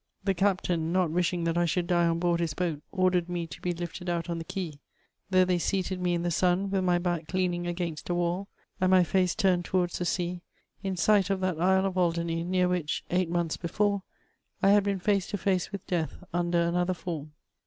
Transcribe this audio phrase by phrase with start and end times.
[0.23, 3.61] The captain, not wishing that I should die on douhI his boat, ordered me to
[3.61, 4.79] be lifted out on the quay;
[5.29, 8.47] there they seated me in the sun, with my back leaning agunst a wall,
[8.79, 10.41] and my face turned towards the sea,
[10.81, 14.01] in fflght of that Isle of Aldemey, near which, eight months before,
[14.63, 17.33] I had been £use to &ce with death, under another form.